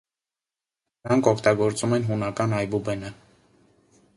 Նրանք 1.03 1.29
օգտագործում 1.31 1.93
են 1.99 2.07
հունական 2.09 2.57
այբուբենը։ 2.63 3.13